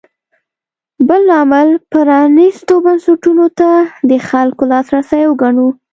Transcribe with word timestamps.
بل 1.07 1.21
لامل 1.29 1.69
پرانېستو 1.91 2.75
بنسټونو 2.85 3.45
ته 3.59 3.69
د 4.09 4.11
خلکو 4.29 4.63
لاسرسی 4.71 5.21
وګڼو. 5.27 5.67